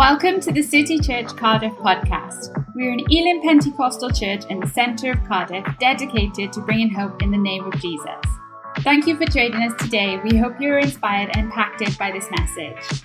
[0.00, 2.56] Welcome to the City Church Cardiff podcast.
[2.74, 7.30] We're an Elim Pentecostal church in the centre of Cardiff dedicated to bringing hope in
[7.30, 8.16] the name of Jesus.
[8.78, 10.18] Thank you for joining us today.
[10.24, 13.02] We hope you are inspired and impacted by this message.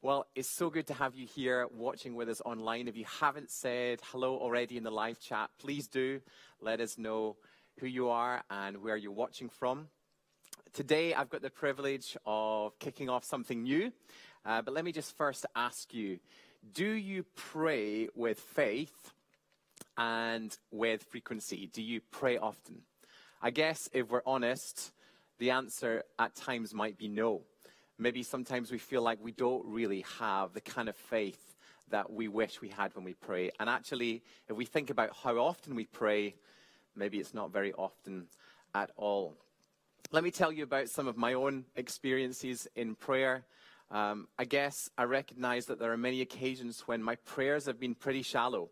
[0.00, 2.88] Well, it's so good to have you here watching with us online.
[2.88, 6.22] If you haven't said hello already in the live chat, please do
[6.62, 7.36] let us know
[7.80, 9.88] who you are and where you're watching from.
[10.72, 13.92] Today, I've got the privilege of kicking off something new.
[14.44, 16.18] Uh, but let me just first ask you
[16.74, 19.12] do you pray with faith
[19.96, 21.70] and with frequency?
[21.72, 22.82] Do you pray often?
[23.40, 24.92] I guess if we're honest,
[25.38, 27.42] the answer at times might be no.
[27.98, 31.54] Maybe sometimes we feel like we don't really have the kind of faith
[31.90, 33.50] that we wish we had when we pray.
[33.58, 36.34] And actually, if we think about how often we pray,
[36.94, 38.26] maybe it's not very often
[38.74, 39.36] at all.
[40.10, 43.44] Let me tell you about some of my own experiences in prayer.
[43.90, 47.94] Um, I guess I recognize that there are many occasions when my prayers have been
[47.94, 48.70] pretty shallow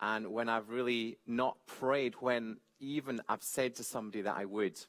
[0.00, 4.80] and when I've really not prayed when even I've said to somebody that I would.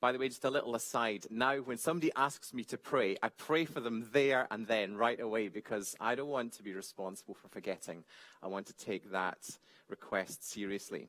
[0.00, 1.26] By the way, just a little aside.
[1.28, 5.20] Now, when somebody asks me to pray, I pray for them there and then, right
[5.20, 8.04] away, because I don't want to be responsible for forgetting.
[8.42, 9.50] I want to take that
[9.90, 11.08] request seriously.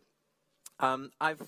[0.81, 1.43] Um, I've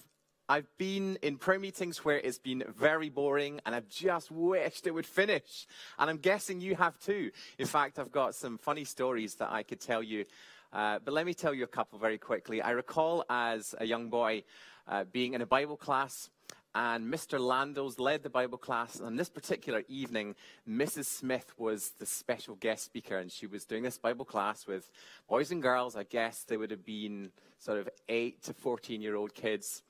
[0.52, 4.92] I've been in prayer meetings where it's been very boring and I've just wished it
[4.92, 5.66] would finish.
[5.98, 7.32] And I'm guessing you have too.
[7.58, 10.26] In fact, I've got some funny stories that I could tell you.
[10.74, 12.62] Uh, but let me tell you a couple very quickly.
[12.62, 14.44] I recall as a young boy
[14.90, 16.30] uh, being in a Bible class
[16.76, 17.40] and Mr.
[17.40, 18.98] Landos led the Bible class.
[18.98, 20.36] And on this particular evening,
[20.70, 21.06] Mrs.
[21.06, 24.92] Smith was the special guest speaker, and she was doing this Bible class with
[25.30, 25.96] boys and girls.
[25.96, 29.84] I guess they would have been sort of 8 to 14 year old kids.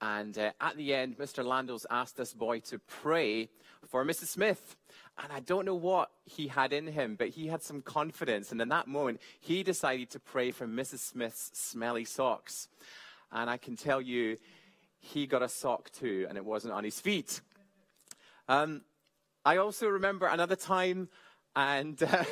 [0.00, 1.44] And uh, at the end, Mr.
[1.44, 3.48] Landos asked this boy to pray
[3.88, 4.26] for Mrs.
[4.26, 4.76] Smith.
[5.22, 8.52] And I don't know what he had in him, but he had some confidence.
[8.52, 10.98] And in that moment, he decided to pray for Mrs.
[10.98, 12.68] Smith's smelly socks.
[13.32, 14.36] And I can tell you,
[14.98, 17.40] he got a sock too, and it wasn't on his feet.
[18.48, 18.82] Um,
[19.44, 21.08] I also remember another time,
[21.54, 22.24] and uh,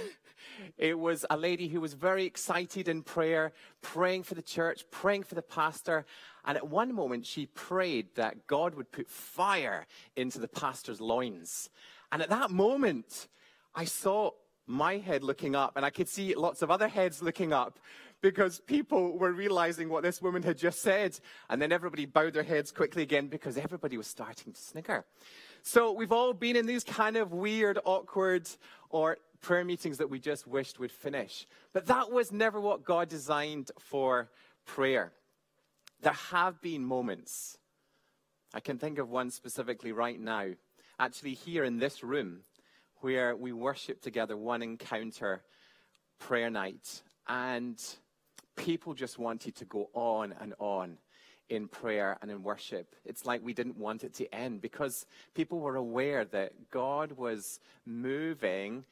[0.78, 5.24] it was a lady who was very excited in prayer, praying for the church, praying
[5.24, 6.04] for the pastor.
[6.44, 11.70] And at one moment, she prayed that God would put fire into the pastor's loins.
[12.12, 13.28] And at that moment,
[13.74, 14.30] I saw
[14.66, 17.78] my head looking up, and I could see lots of other heads looking up
[18.24, 21.18] because people were realizing what this woman had just said.
[21.50, 25.04] And then everybody bowed their heads quickly again because everybody was starting to snicker.
[25.62, 28.48] So we've all been in these kind of weird, awkward,
[28.88, 31.46] or prayer meetings that we just wished would finish.
[31.74, 34.30] But that was never what God designed for
[34.64, 35.12] prayer.
[36.00, 37.58] There have been moments,
[38.54, 40.46] I can think of one specifically right now,
[40.98, 42.40] actually here in this room,
[43.00, 45.42] where we worship together one encounter
[46.18, 47.78] prayer night, and
[48.56, 50.96] people just wanted to go on and on
[51.50, 52.94] in prayer and in worship.
[53.04, 55.04] It's like we didn't want it to end because
[55.34, 58.84] people were aware that God was moving,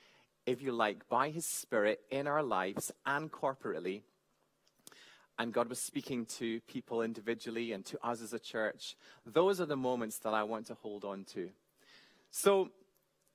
[0.47, 4.03] if you like, by His Spirit in our lives and corporately
[5.39, 8.97] and God was speaking to people individually and to us as a church.
[9.27, 11.51] Those are the moments that I want to hold on to.
[12.31, 12.71] So,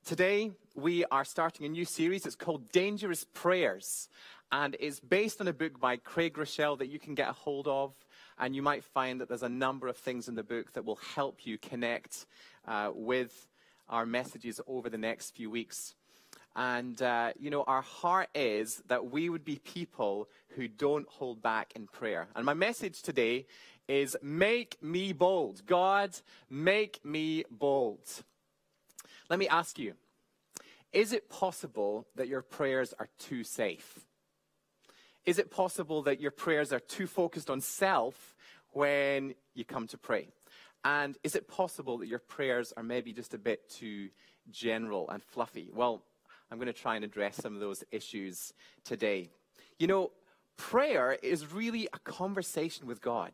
[0.05, 2.25] today we are starting a new series.
[2.25, 4.09] It's called Dangerous Prayers,
[4.51, 7.67] and it's based on a book by Craig Groeschel that you can get a hold
[7.67, 7.93] of.
[8.39, 10.99] And you might find that there's a number of things in the book that will
[11.15, 12.27] help you connect
[12.67, 13.47] uh, with
[13.89, 15.95] our messages over the next few weeks.
[16.57, 21.39] And, uh, you know, our heart is that we would be people who don't hold
[21.39, 22.27] back in prayer.
[22.35, 23.45] And my message today
[23.87, 25.67] is make me bold.
[25.67, 26.17] God,
[26.49, 28.23] make me bold.
[29.29, 29.93] Let me ask you
[30.91, 33.99] is it possible that your prayers are too safe?
[35.25, 38.35] Is it possible that your prayers are too focused on self
[38.71, 40.29] when you come to pray?
[40.83, 44.09] And is it possible that your prayers are maybe just a bit too
[44.49, 45.69] general and fluffy?
[45.71, 46.01] Well,
[46.51, 48.53] I'm going to try and address some of those issues
[48.83, 49.29] today.
[49.79, 50.11] You know,
[50.57, 53.31] prayer is really a conversation with God.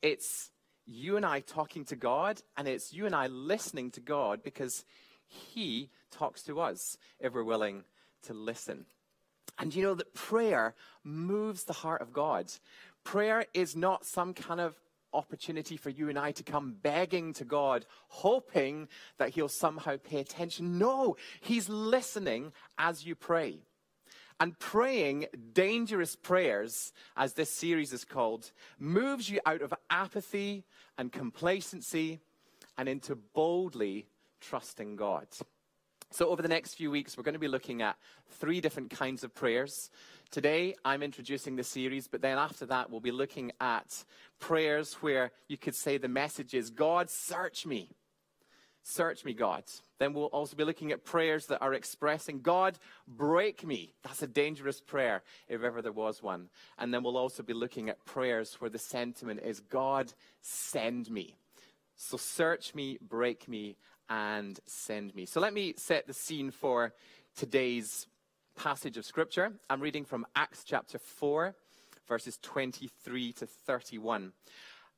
[0.00, 0.50] It's
[0.86, 4.84] you and I talking to God, and it's you and I listening to God because
[5.26, 7.84] He talks to us if we're willing
[8.24, 8.86] to listen.
[9.58, 10.74] And you know that prayer
[11.04, 12.50] moves the heart of God.
[13.04, 14.76] Prayer is not some kind of
[15.12, 18.88] opportunity for you and I to come begging to God, hoping
[19.18, 20.78] that He'll somehow pay attention.
[20.78, 23.60] No, He's listening as you pray.
[24.40, 30.64] And praying dangerous prayers, as this series is called, moves you out of apathy
[30.98, 32.20] and complacency
[32.76, 34.08] and into boldly
[34.40, 35.28] trusting God.
[36.12, 37.96] So, over the next few weeks, we're going to be looking at
[38.32, 39.90] three different kinds of prayers.
[40.30, 44.04] Today, I'm introducing the series, but then after that, we'll be looking at
[44.38, 47.88] prayers where you could say the message is God, search me.
[48.82, 49.64] Search me, God.
[49.98, 53.94] Then we'll also be looking at prayers that are expressing, God, break me.
[54.02, 56.50] That's a dangerous prayer, if ever there was one.
[56.76, 60.12] And then we'll also be looking at prayers where the sentiment is, God,
[60.42, 61.36] send me.
[61.96, 63.76] So search me, break me,
[64.08, 65.26] and send me.
[65.26, 66.92] So let me set the scene for
[67.36, 68.06] today's
[68.56, 69.52] passage of Scripture.
[69.70, 71.54] I'm reading from Acts chapter 4,
[72.08, 74.32] verses 23 to 31.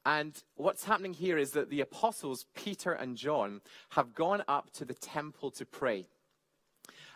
[0.07, 3.61] And what's happening here is that the apostles, Peter and John,
[3.91, 6.07] have gone up to the temple to pray.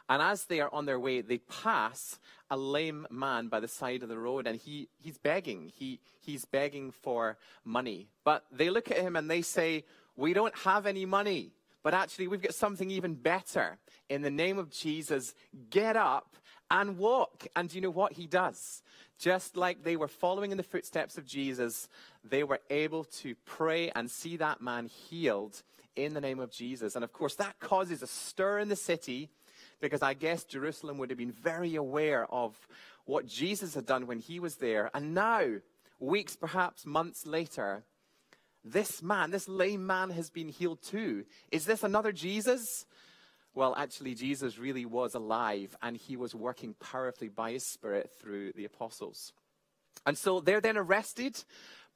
[0.08, 2.18] And as they are on their way, they pass
[2.50, 5.70] a lame man by the side of the road, and he, he's begging.
[5.74, 8.08] He, he's begging for money.
[8.24, 9.84] But they look at him and they say,
[10.16, 11.52] We don't have any money.
[11.82, 13.78] But actually, we've got something even better.
[14.08, 15.34] In the name of Jesus,
[15.70, 16.36] get up
[16.70, 17.46] and walk.
[17.56, 18.82] And you know what he does?
[19.18, 21.88] Just like they were following in the footsteps of Jesus,
[22.24, 25.62] they were able to pray and see that man healed
[25.96, 26.94] in the name of Jesus.
[26.94, 29.30] And of course, that causes a stir in the city
[29.80, 32.56] because I guess Jerusalem would have been very aware of
[33.04, 34.90] what Jesus had done when he was there.
[34.94, 35.44] And now,
[35.98, 37.84] weeks, perhaps months later,
[38.64, 41.24] this man, this lame man, has been healed too.
[41.50, 42.86] Is this another Jesus?
[43.54, 48.52] Well, actually, Jesus really was alive and he was working powerfully by his Spirit through
[48.52, 49.32] the apostles.
[50.06, 51.42] And so they're then arrested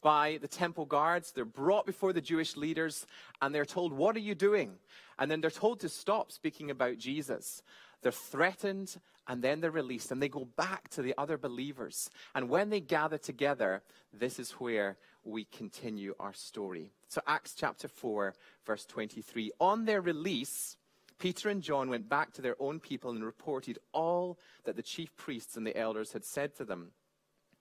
[0.03, 1.33] by the temple guards.
[1.33, 3.07] They're brought before the Jewish leaders
[3.41, 4.73] and they're told, What are you doing?
[5.19, 7.63] And then they're told to stop speaking about Jesus.
[8.03, 8.97] They're threatened
[9.29, 12.11] and then they're released and they go back to the other believers.
[12.35, 13.83] And when they gather together,
[14.13, 16.91] this is where we continue our story.
[17.09, 18.35] So, Acts chapter 4,
[18.67, 19.53] verse 23.
[19.61, 20.77] On their release,
[21.19, 25.15] Peter and John went back to their own people and reported all that the chief
[25.17, 26.91] priests and the elders had said to them.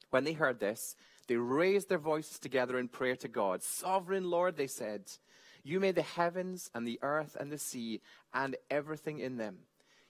[0.09, 0.95] When they heard this,
[1.27, 3.61] they raised their voices together in prayer to God.
[3.61, 5.03] Sovereign Lord, they said,
[5.63, 8.01] You made the heavens and the earth and the sea
[8.33, 9.59] and everything in them.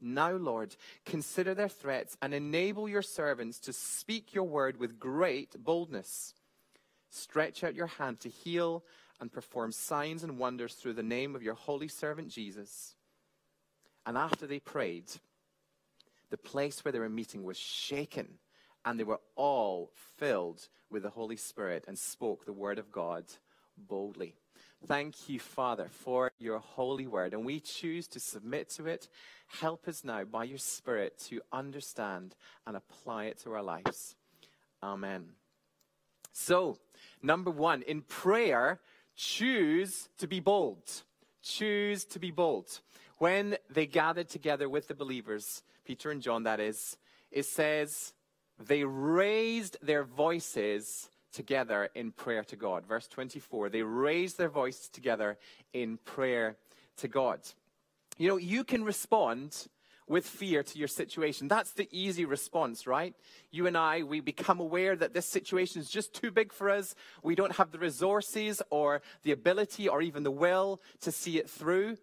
[0.00, 5.62] Now, Lord, consider their threats and enable your servants to speak your word with great
[5.62, 6.34] boldness.
[7.10, 8.84] Stretch out your hand to heal
[9.20, 12.94] and perform signs and wonders through the name of your holy servant Jesus.
[14.04, 15.10] And after they prayed,
[16.30, 18.38] the place where they were meeting was shaken,
[18.84, 23.24] and they were all filled with the Holy Spirit and spoke the word of God
[23.76, 24.34] boldly.
[24.84, 29.08] Thank you, Father, for your holy word, and we choose to submit to it.
[29.46, 32.34] Help us now by your Spirit to understand
[32.66, 34.16] and apply it to our lives.
[34.82, 35.30] Amen.
[36.32, 36.78] So,
[37.22, 38.80] number one, in prayer,
[39.16, 41.02] choose to be bold.
[41.42, 42.80] Choose to be bold
[43.18, 46.96] when they gathered together with the believers, Peter and John, that is,
[47.30, 48.12] it says
[48.58, 52.86] they raised their voices together in prayer to God.
[52.86, 55.36] Verse 24, they raised their voices together
[55.74, 56.56] in prayer
[56.96, 57.40] to God.
[58.16, 59.68] You know, you can respond
[60.08, 61.46] with fear to your situation.
[61.46, 63.14] That's the easy response, right?
[63.50, 66.94] You and I, we become aware that this situation is just too big for us.
[67.22, 71.50] We don't have the resources or the ability or even the will to see it
[71.50, 71.98] through.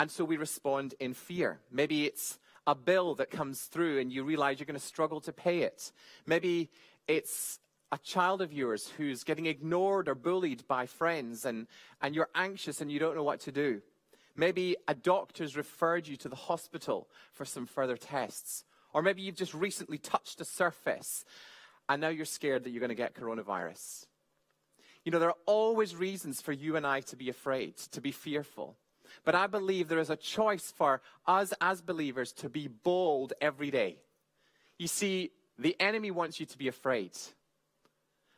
[0.00, 1.60] And so we respond in fear.
[1.70, 5.32] Maybe it's a bill that comes through and you realize you're going to struggle to
[5.32, 5.92] pay it.
[6.26, 6.70] Maybe
[7.06, 7.60] it's
[7.94, 11.68] a child of yours who's getting ignored or bullied by friends and,
[12.02, 13.80] and you're anxious and you don't know what to do.
[14.34, 18.64] Maybe a doctor's referred you to the hospital for some further tests.
[18.92, 21.24] Or maybe you've just recently touched a surface
[21.88, 24.06] and now you're scared that you're going to get coronavirus.
[25.04, 28.10] You know, there are always reasons for you and I to be afraid, to be
[28.10, 28.76] fearful.
[29.24, 33.70] But I believe there is a choice for us as believers to be bold every
[33.70, 33.98] day.
[34.80, 37.12] You see, the enemy wants you to be afraid.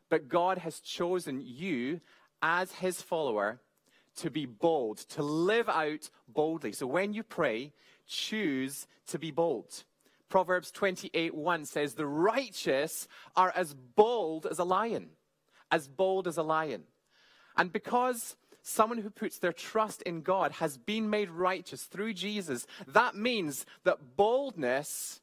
[0.09, 2.01] But God has chosen you
[2.43, 3.61] as his follower
[4.17, 6.73] to be bold, to live out boldly.
[6.73, 7.73] So when you pray,
[8.07, 9.85] choose to be bold.
[10.29, 15.11] Proverbs 28 1 says, The righteous are as bold as a lion,
[15.71, 16.85] as bold as a lion.
[17.57, 22.67] And because someone who puts their trust in God has been made righteous through Jesus,
[22.89, 25.21] that means that boldness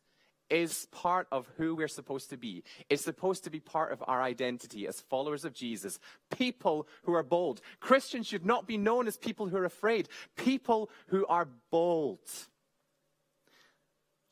[0.50, 2.64] is part of who we're supposed to be.
[2.90, 6.00] It's supposed to be part of our identity as followers of Jesus.
[6.36, 7.62] People who are bold.
[7.80, 12.20] Christians should not be known as people who are afraid, people who are bold.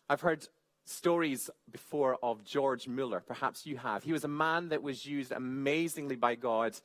[0.09, 0.47] I've heard
[0.85, 3.21] stories before of George Mueller.
[3.21, 4.03] Perhaps you have.
[4.03, 6.75] He was a man that was used amazingly by God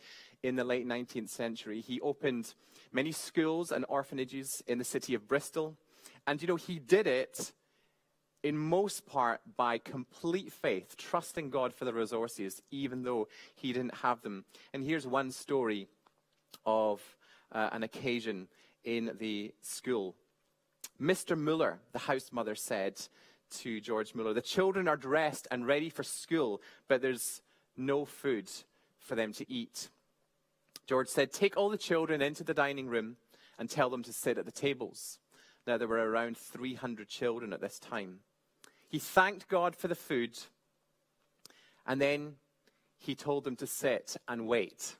[0.43, 1.81] in the late 19th century.
[1.81, 2.55] He opened
[2.93, 5.77] many schools and orphanages in the city of Bristol.
[6.27, 7.53] And, you know, he did it
[8.47, 13.27] in most part by complete faith, trusting God for the resources, even though
[13.57, 14.45] he didn't have them.
[14.73, 15.89] And here's one story
[16.65, 17.03] of
[17.51, 18.47] uh, an occasion
[18.85, 20.15] in the school.
[21.03, 21.37] Mr.
[21.37, 23.01] Mueller, the house mother, said
[23.59, 27.43] to George Mueller, The children are dressed and ready for school, but there's
[27.77, 28.49] no food
[29.01, 29.89] for them to eat.
[30.87, 33.17] George said, Take all the children into the dining room
[33.59, 35.19] and tell them to sit at the tables.
[35.67, 38.21] Now, there were around 300 children at this time.
[38.97, 40.39] He thanked God for the food,
[41.87, 42.37] and then
[42.97, 44.97] he told them to sit and wait.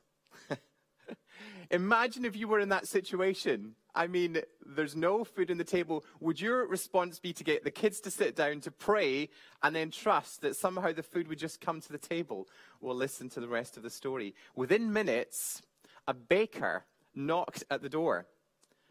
[1.71, 3.75] Imagine if you were in that situation.
[3.95, 6.05] I mean, there's no food on the table.
[6.21, 9.31] Would your response be to get the kids to sit down to pray
[9.63, 12.49] and then trust that somehow the food would just come to the table?
[12.83, 14.35] We'll listen to the rest of the story.
[14.55, 15.63] Within minutes,
[16.07, 16.85] a baker
[17.15, 18.27] knocked at the door.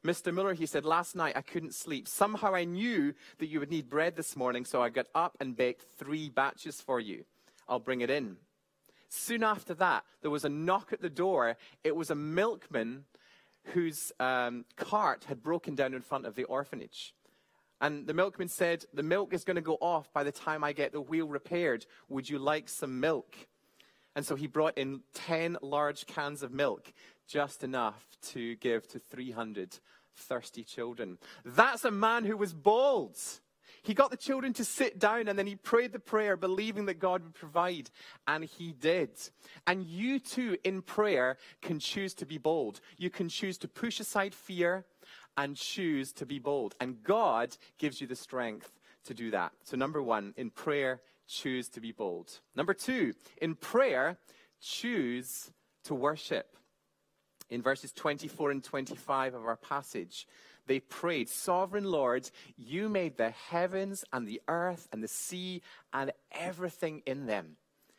[0.05, 0.31] Mr.
[0.31, 2.07] Miller, he said, last night I couldn't sleep.
[2.07, 5.57] Somehow I knew that you would need bread this morning, so I got up and
[5.57, 7.25] baked three batches for you.
[7.67, 8.37] I'll bring it in.
[9.09, 11.57] Soon after that, there was a knock at the door.
[11.83, 13.05] It was a milkman
[13.73, 17.15] whose um, cart had broken down in front of the orphanage.
[17.81, 20.71] And the milkman said, The milk is going to go off by the time I
[20.71, 21.85] get the wheel repaired.
[22.09, 23.35] Would you like some milk?
[24.15, 26.93] And so he brought in 10 large cans of milk,
[27.27, 29.79] just enough to give to 300
[30.15, 31.17] thirsty children.
[31.43, 33.17] That's a man who was bold.
[33.83, 36.99] He got the children to sit down and then he prayed the prayer, believing that
[36.99, 37.91] God would provide.
[38.27, 39.11] And he did.
[39.67, 42.79] And you too, in prayer, can choose to be bold.
[42.97, 44.85] You can choose to push aside fear
[45.37, 46.73] and choose to be bold.
[46.79, 49.51] And God gives you the strength to do that.
[49.63, 52.39] So, number one, in prayer, choose to be bold.
[52.55, 54.17] Number two, in prayer,
[54.61, 55.51] choose
[55.83, 56.55] to worship.
[57.49, 60.27] In verses 24 and 25 of our passage,
[60.67, 65.61] they prayed, Sovereign Lord, you made the heavens and the earth and the sea
[65.93, 67.57] and everything in them.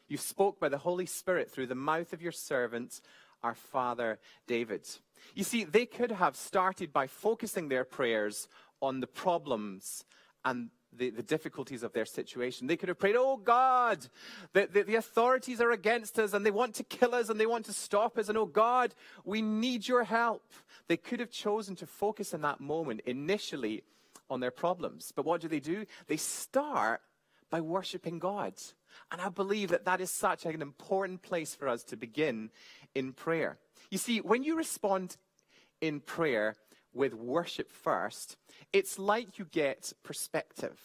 [0.08, 3.00] You spoke by the Holy Spirit through the mouth of your servant,
[3.42, 4.88] our father David.
[5.34, 8.48] You see, they could have started by focusing their prayers
[8.80, 10.04] on the problems
[10.44, 12.66] and the, the difficulties of their situation.
[12.66, 14.06] They could have prayed, Oh God,
[14.52, 17.46] the, the, the authorities are against us and they want to kill us and they
[17.46, 18.28] want to stop us.
[18.28, 20.42] And oh God, we need your help.
[20.88, 23.82] They could have chosen to focus in that moment initially
[24.30, 25.12] on their problems.
[25.14, 25.86] But what do they do?
[26.06, 27.00] They start
[27.50, 28.54] by worshiping God.
[29.12, 32.50] And I believe that that is such an important place for us to begin
[32.94, 33.58] in prayer.
[33.90, 35.16] You see, when you respond
[35.80, 36.56] in prayer
[36.96, 38.36] with worship first,
[38.72, 40.80] it's like you get perspective.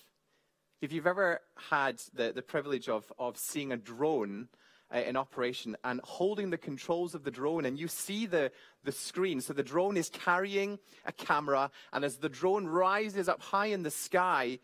[0.82, 1.40] If you've ever
[1.70, 4.50] had the, the privilege of, of seeing a drone
[4.94, 8.52] uh, in operation and holding the controls of the drone, and you see the,
[8.84, 9.40] the screen.
[9.40, 13.84] So the drone is carrying a camera, and as the drone rises up high in
[13.84, 14.60] the sky,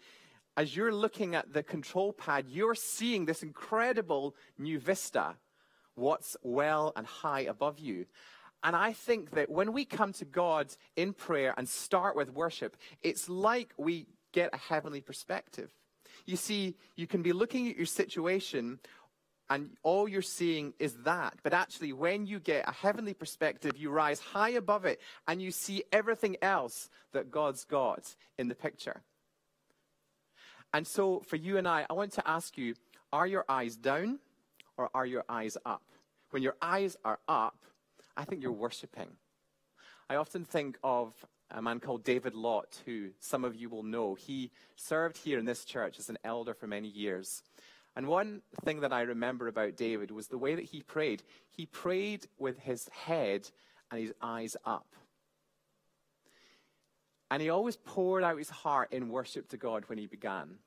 [0.57, 5.35] as you're looking at the control pad, you're seeing this incredible new vista,
[5.95, 8.05] what's well and high above you.
[8.63, 12.75] And I think that when we come to God in prayer and start with worship,
[13.01, 15.71] it's like we get a heavenly perspective.
[16.25, 18.79] You see, you can be looking at your situation
[19.49, 21.35] and all you're seeing is that.
[21.41, 25.51] But actually, when you get a heavenly perspective, you rise high above it and you
[25.51, 29.01] see everything else that God's got in the picture.
[30.73, 32.75] And so, for you and I, I want to ask you
[33.13, 34.19] are your eyes down
[34.75, 35.83] or are your eyes up?
[36.31, 37.57] When your eyes are up,
[38.17, 39.11] I think you're worshiping.
[40.09, 41.13] I often think of
[41.51, 44.15] a man called David Lott, who some of you will know.
[44.15, 47.43] He served here in this church as an elder for many years.
[47.95, 51.23] And one thing that I remember about David was the way that he prayed.
[51.49, 53.49] He prayed with his head
[53.91, 54.87] and his eyes up.
[57.29, 60.57] And he always poured out his heart in worship to God when he began.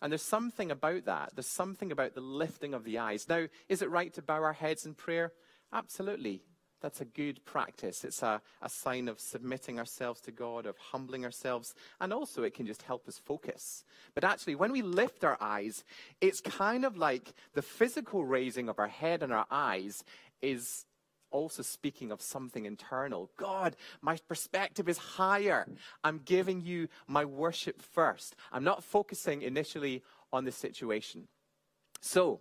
[0.00, 1.30] And there's something about that.
[1.34, 3.28] There's something about the lifting of the eyes.
[3.28, 5.32] Now, is it right to bow our heads in prayer?
[5.72, 6.42] Absolutely.
[6.82, 8.02] That's a good practice.
[8.02, 12.54] It's a, a sign of submitting ourselves to God, of humbling ourselves, and also it
[12.54, 13.84] can just help us focus.
[14.14, 15.84] But actually, when we lift our eyes,
[16.20, 20.02] it's kind of like the physical raising of our head and our eyes
[20.42, 20.84] is
[21.30, 23.30] also speaking of something internal.
[23.36, 25.66] God, my perspective is higher.
[26.02, 28.34] I'm giving you my worship first.
[28.50, 31.28] I'm not focusing initially on the situation.
[32.00, 32.40] So,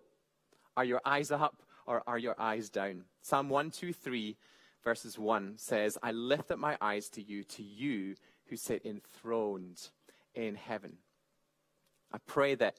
[0.76, 3.04] are your eyes up or are your eyes down?
[3.22, 4.38] Psalm 123,
[4.82, 9.90] verses 1 says, I lift up my eyes to you, to you who sit enthroned
[10.34, 10.94] in heaven.
[12.14, 12.78] I pray that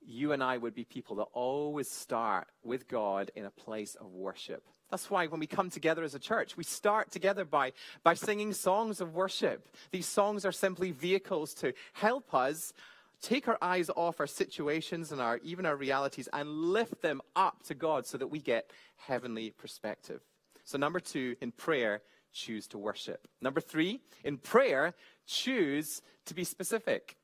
[0.00, 4.12] you and I would be people that always start with God in a place of
[4.12, 4.62] worship.
[4.92, 7.72] That's why when we come together as a church, we start together by,
[8.04, 9.68] by singing songs of worship.
[9.90, 12.72] These songs are simply vehicles to help us
[13.20, 17.62] take our eyes off our situations and our, even our realities and lift them up
[17.64, 20.20] to God so that we get heavenly perspective.
[20.64, 23.26] So, number two, in prayer, choose to worship.
[23.40, 24.94] Number three, in prayer,
[25.26, 27.16] choose to be specific.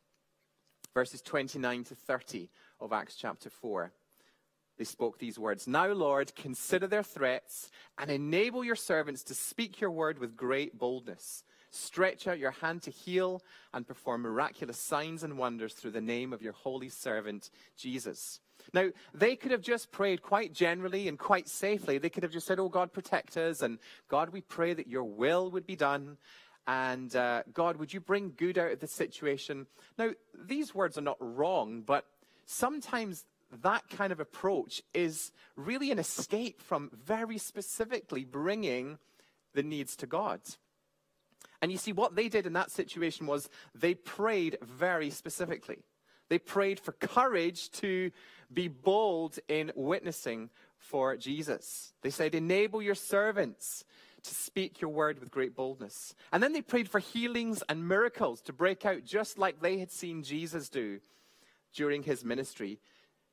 [0.95, 2.49] Verses 29 to 30
[2.81, 3.93] of Acts chapter 4.
[4.77, 9.81] They spoke these words Now, Lord, consider their threats and enable your servants to speak
[9.81, 11.45] your word with great boldness.
[11.75, 16.33] Stretch out your hand to heal and perform miraculous signs and wonders through the name
[16.33, 18.41] of your holy servant, Jesus.
[18.73, 21.99] Now, they could have just prayed quite generally and quite safely.
[21.99, 23.61] They could have just said, Oh, God, protect us.
[23.61, 23.79] And
[24.09, 26.17] God, we pray that your will would be done.
[26.67, 29.67] And uh, God, would you bring good out of the situation?
[29.99, 32.07] Now, these words are not wrong, but
[32.47, 33.27] sometimes
[33.63, 38.99] that kind of approach is really an escape from very specifically bringing
[39.55, 40.41] the needs to God.
[41.63, 45.85] And you see, what they did in that situation was they prayed very specifically.
[46.29, 48.11] They prayed for courage to
[48.53, 51.93] be bold in witnessing for Jesus.
[52.03, 53.85] They said, Enable your servants
[54.23, 56.15] to speak your word with great boldness.
[56.33, 59.91] And then they prayed for healings and miracles to break out just like they had
[59.91, 61.01] seen Jesus do
[61.75, 62.81] during his ministry.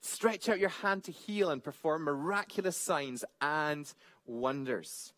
[0.02, 3.92] Stretch out your hand to heal and perform miraculous signs and
[4.26, 5.14] wonders.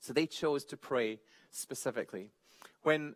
[0.00, 2.30] So they chose to pray specifically.
[2.82, 3.14] When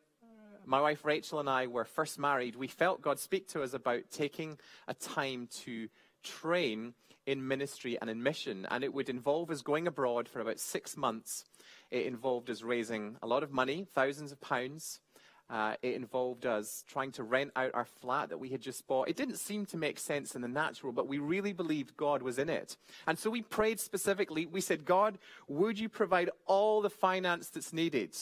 [0.64, 4.02] my wife Rachel and I were first married, we felt God speak to us about
[4.12, 5.88] taking a time to
[6.22, 6.94] train
[7.26, 8.66] in ministry and in mission.
[8.70, 11.44] And it would involve us going abroad for about six months.
[11.90, 15.00] It involved us raising a lot of money, thousands of pounds.
[15.52, 19.06] Uh, it involved us trying to rent out our flat that we had just bought.
[19.06, 22.38] It didn't seem to make sense in the natural, but we really believed God was
[22.38, 22.78] in it.
[23.06, 24.46] And so we prayed specifically.
[24.46, 28.16] We said, God, would you provide all the finance that's needed?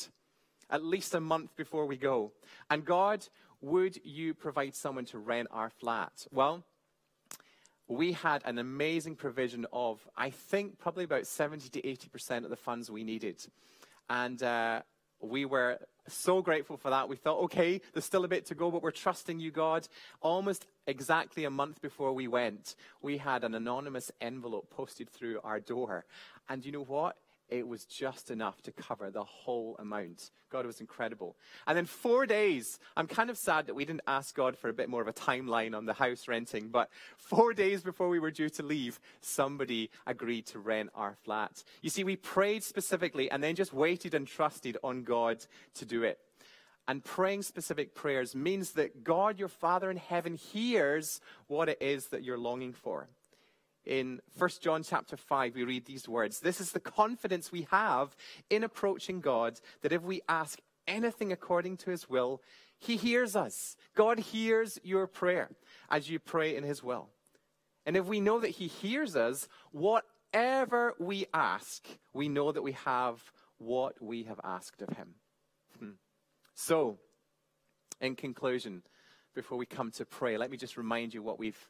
[0.71, 2.33] At least a month before we go.
[2.69, 3.25] And God,
[3.61, 6.27] would you provide someone to rent our flat?
[6.33, 6.65] Well,
[7.87, 12.57] we had an amazing provision of, I think, probably about 70 to 80% of the
[12.57, 13.41] funds we needed.
[14.09, 14.83] And uh,
[15.21, 15.79] we were
[16.15, 17.09] so grateful for that.
[17.09, 19.89] We thought, okay, there's still a bit to go, but we're trusting you, God.
[20.21, 25.61] Almost exactly a month before we went, we had an anonymous envelope posted through our
[25.61, 26.05] door.
[26.49, 27.17] And you know what?
[27.51, 30.31] It was just enough to cover the whole amount.
[30.51, 31.37] God was incredible.
[31.67, 34.73] And then four days, I'm kind of sad that we didn't ask God for a
[34.73, 38.31] bit more of a timeline on the house renting, but four days before we were
[38.31, 41.63] due to leave, somebody agreed to rent our flat.
[41.83, 46.03] You see, we prayed specifically and then just waited and trusted on God to do
[46.03, 46.19] it.
[46.89, 52.09] And praying specific prayers means that God, your Father in heaven, hears what it is
[52.09, 53.09] that you're longing for
[53.85, 58.17] in 1 John chapter 5, we read these words This is the confidence we have
[58.49, 62.43] in approaching God that if we ask anything according to his will,
[62.79, 63.77] he hears us.
[63.95, 65.51] God hears your prayer
[65.91, 67.09] as you pray in his will.
[67.87, 72.73] And if we know that he hears us, whatever we ask, we know that we
[72.73, 75.15] have what we have asked of him.
[75.79, 75.91] Hmm.
[76.55, 76.99] So,
[78.01, 78.83] in conclusion,
[79.35, 81.69] before we come to pray, let me just remind you what we've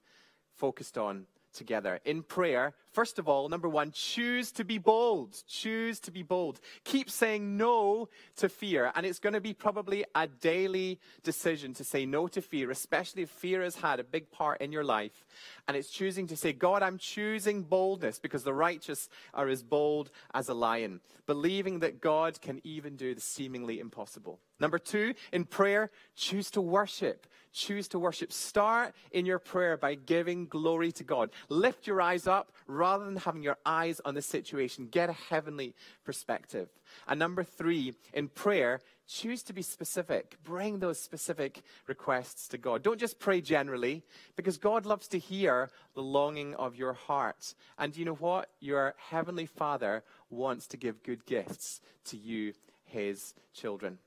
[0.56, 2.74] focused on together in prayer.
[2.92, 5.36] First of all, number one, choose to be bold.
[5.46, 6.60] Choose to be bold.
[6.82, 8.90] Keep saying no to fear.
[8.96, 13.22] And it's going to be probably a daily decision to say no to fear, especially
[13.22, 15.24] if fear has had a big part in your life.
[15.68, 20.10] And it's choosing to say, God, I'm choosing boldness because the righteous are as bold
[20.34, 24.40] as a lion, believing that God can even do the seemingly impossible.
[24.58, 27.26] Number two, in prayer, choose to worship.
[27.52, 28.32] Choose to worship.
[28.32, 31.30] Start in your prayer by giving glory to God.
[31.48, 34.88] Lift your eyes up rather than having your eyes on the situation.
[34.90, 36.68] Get a heavenly perspective.
[37.06, 40.36] And number three, in prayer, choose to be specific.
[40.42, 42.82] Bring those specific requests to God.
[42.82, 44.02] Don't just pray generally,
[44.34, 47.54] because God loves to hear the longing of your heart.
[47.78, 48.48] And you know what?
[48.60, 53.98] Your heavenly Father wants to give good gifts to you, his children.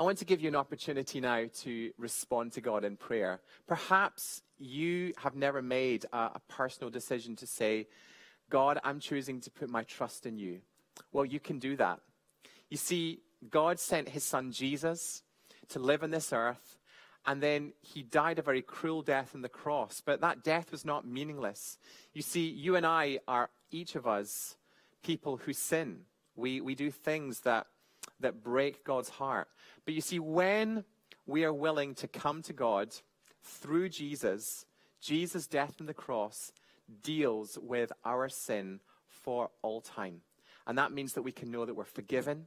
[0.00, 3.40] I want to give you an opportunity now to respond to God in prayer.
[3.66, 7.88] Perhaps you have never made a, a personal decision to say,
[8.48, 10.60] God, I'm choosing to put my trust in you.
[11.12, 11.98] Well, you can do that.
[12.70, 15.24] You see, God sent his son Jesus
[15.70, 16.78] to live on this earth,
[17.26, 20.00] and then he died a very cruel death on the cross.
[20.04, 21.76] But that death was not meaningless.
[22.12, 24.56] You see, you and I are, each of us,
[25.02, 26.02] people who sin.
[26.36, 27.66] We, we do things that,
[28.20, 29.48] that break God's heart.
[29.84, 30.84] But you see, when
[31.26, 32.94] we are willing to come to God
[33.42, 34.64] through Jesus,
[35.00, 36.52] Jesus' death on the cross
[37.02, 40.22] deals with our sin for all time.
[40.66, 42.46] And that means that we can know that we're forgiven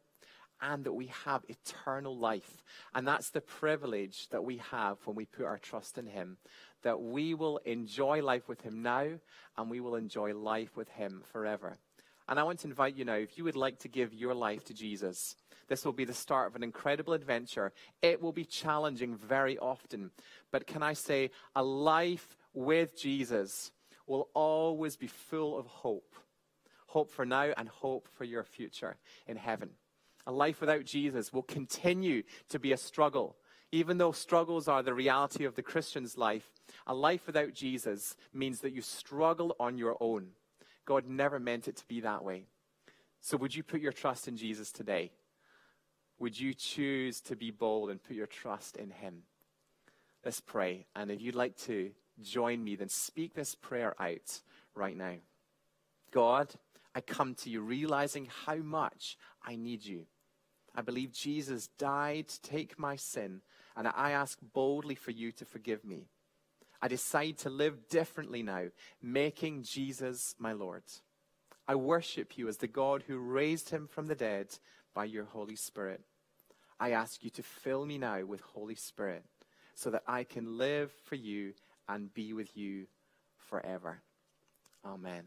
[0.62, 2.64] and that we have eternal life.
[2.94, 6.38] And that's the privilege that we have when we put our trust in Him,
[6.84, 9.08] that we will enjoy life with Him now
[9.58, 11.78] and we will enjoy life with Him forever.
[12.32, 14.64] And I want to invite you now, if you would like to give your life
[14.66, 15.36] to Jesus,
[15.68, 17.74] this will be the start of an incredible adventure.
[18.02, 20.12] It will be challenging very often.
[20.50, 23.74] But can I say, a life with Jesus
[24.08, 26.16] will always be full of hope.
[26.88, 28.96] Hope for now and hope for your future
[29.28, 29.72] in heaven.
[30.26, 33.36] A life without Jesus will continue to be a struggle.
[33.74, 36.50] Even though struggles are the reality of the Christian's life,
[36.88, 40.30] a life without Jesus means that you struggle on your own.
[40.86, 42.46] God never meant it to be that way.
[43.20, 45.12] So, would you put your trust in Jesus today?
[46.20, 49.24] Would you choose to be bold and put your trust in Him?
[50.24, 50.86] Let's pray.
[50.96, 51.92] And if you'd like to
[52.22, 54.42] join me, then speak this prayer out
[54.76, 55.16] right now.
[56.12, 56.54] God,
[56.94, 60.06] I come to you realizing how much I need you.
[60.76, 63.42] I believe Jesus died to take my sin,
[63.76, 66.08] and I ask boldly for you to forgive me.
[66.82, 68.66] I decide to live differently now,
[69.02, 70.84] making Jesus my Lord.
[71.68, 74.58] I worship you as the God who raised him from the dead
[74.94, 76.02] by your Holy Spirit.
[76.80, 79.24] I ask you to fill me now with Holy Spirit
[79.76, 81.54] so that I can live for you
[81.88, 82.88] and be with you
[83.38, 84.02] forever.
[84.84, 85.24] Amen.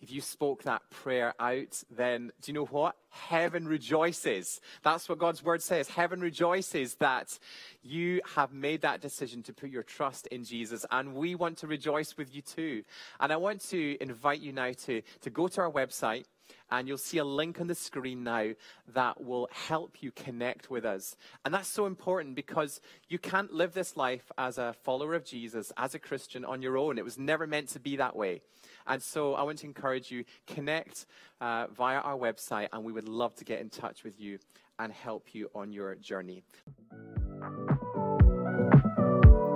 [0.00, 2.96] If you spoke that prayer out, then do you know what?
[3.10, 4.60] Heaven rejoices.
[4.82, 5.88] That's what God's word says.
[5.88, 7.38] Heaven rejoices that
[7.82, 10.86] you have made that decision to put your trust in Jesus.
[10.90, 12.82] And we want to rejoice with you too.
[13.18, 16.24] And I want to invite you now to, to go to our website
[16.70, 18.50] and you'll see a link on the screen now
[18.94, 21.16] that will help you connect with us.
[21.44, 25.72] And that's so important because you can't live this life as a follower of Jesus,
[25.76, 26.98] as a Christian on your own.
[26.98, 28.42] It was never meant to be that way.
[28.86, 31.06] And so I want to encourage you, connect
[31.40, 34.38] uh, via our website, and we would love to get in touch with you
[34.78, 36.42] and help you on your journey.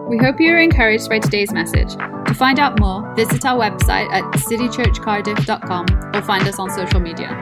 [0.09, 1.95] We hope you are encouraged by today's message.
[1.95, 7.41] To find out more, visit our website at citychurchcardiff.com or find us on social media.